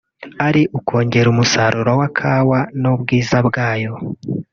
[0.47, 3.93] ari ukongera umusaruro wa Kawa n’ubwiza bwayo